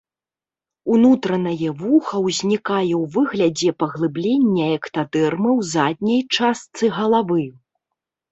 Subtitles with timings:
[0.93, 7.45] Унутранае вуха ўзнікае ў выглядзе паглыблення эктадэрмы ў задняй частцы галавы.